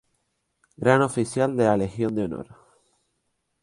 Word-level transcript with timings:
Gran 0.79 1.03
Oficial 1.03 1.55
de 1.55 1.63
la 1.65 1.77
Legión 1.77 2.15
de 2.15 2.23
honor. 2.23 2.47